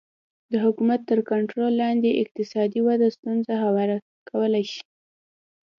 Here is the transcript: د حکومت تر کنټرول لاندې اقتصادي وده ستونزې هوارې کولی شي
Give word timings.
د 0.51 0.53
حکومت 0.65 0.99
تر 1.09 1.19
کنټرول 1.31 1.71
لاندې 1.83 2.19
اقتصادي 2.23 2.79
وده 2.87 3.07
ستونزې 3.17 3.55
هوارې 3.63 3.97
کولی 4.29 4.63
شي 4.71 4.83